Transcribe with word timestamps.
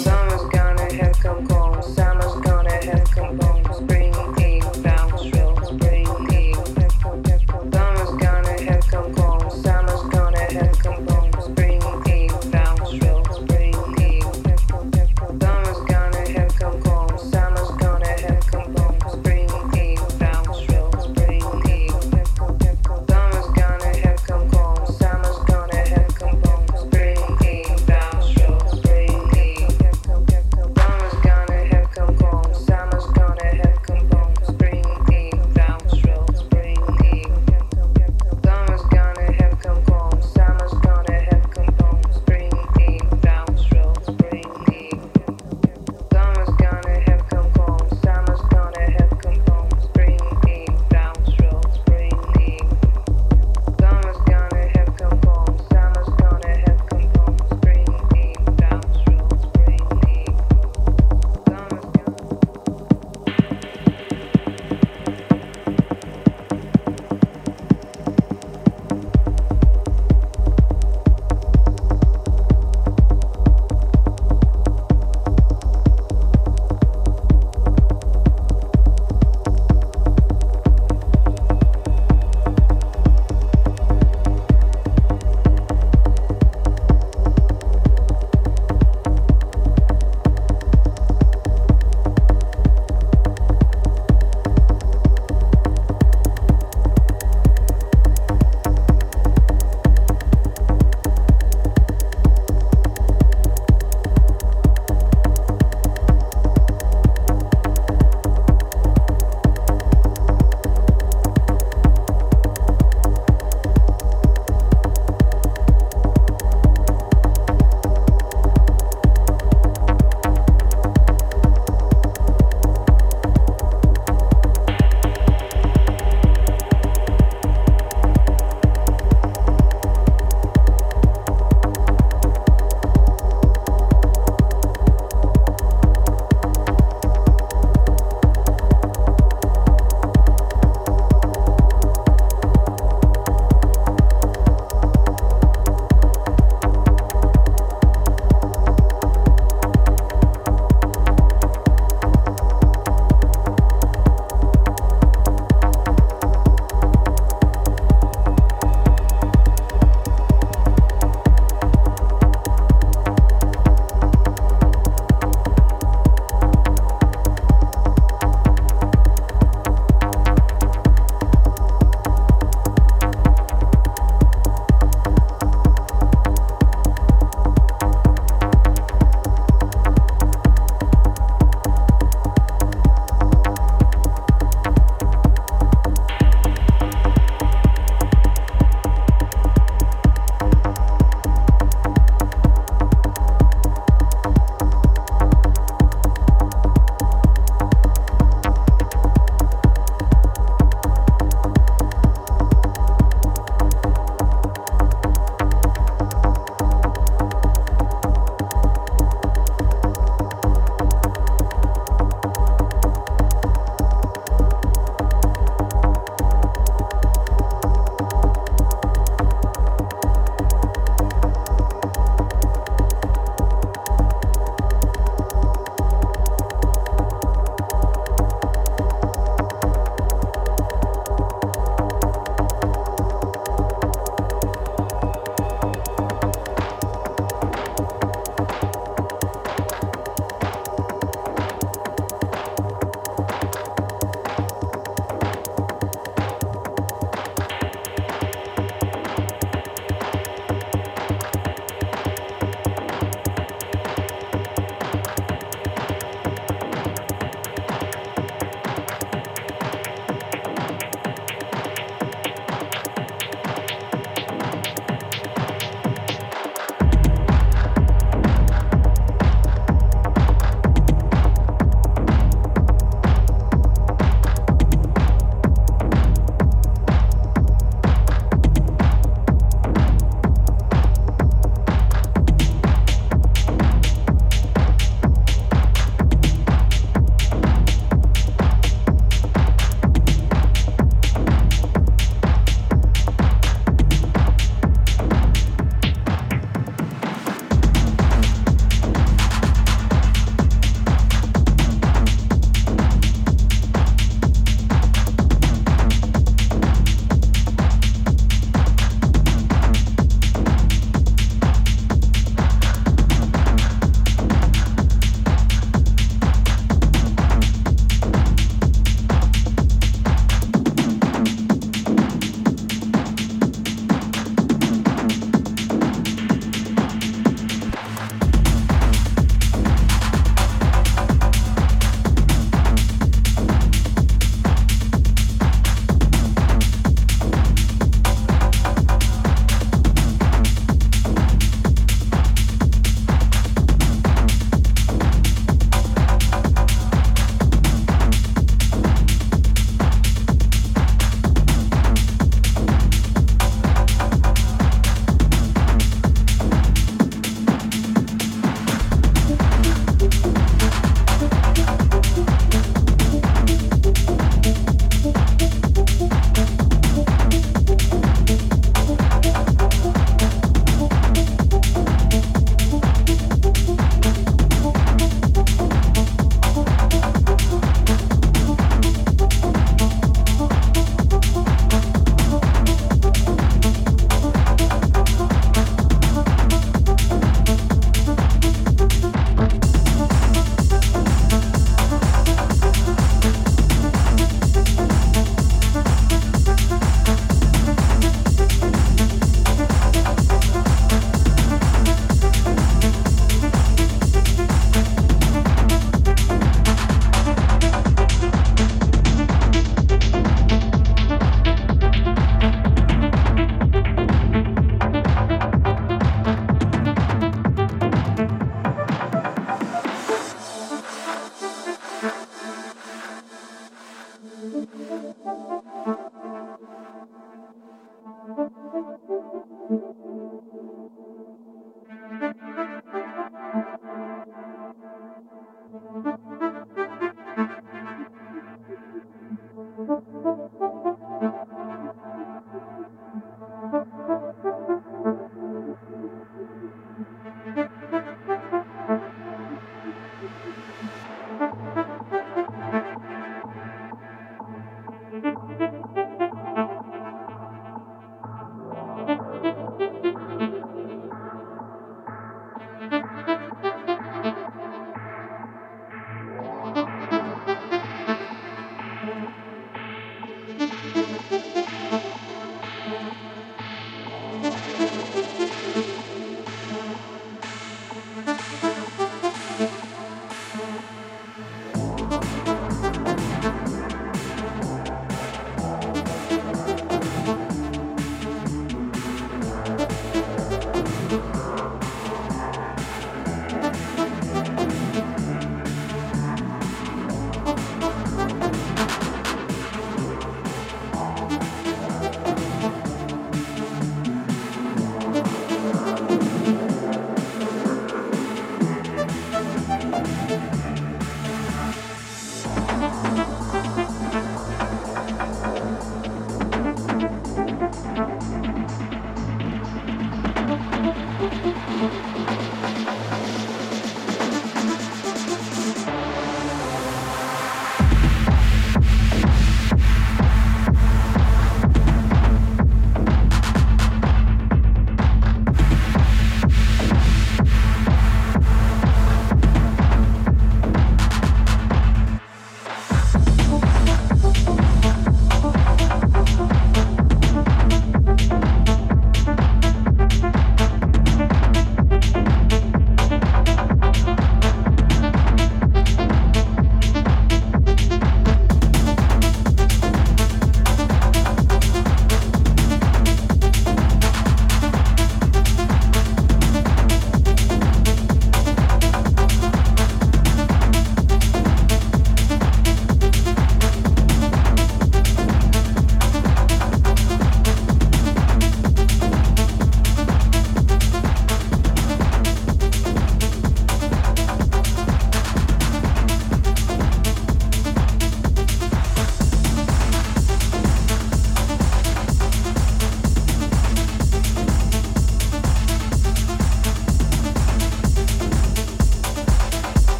Summer's 0.00 0.48
gonna 0.50 0.92
have 0.94 1.18
come 1.20 1.46
cold. 1.46 1.84
Summer's 1.84 2.40
gonna 2.40 2.72
have 2.86 3.10
come. 3.10 3.38
Spring 3.74 3.99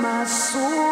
my 0.00 0.24
soul. 0.24 0.83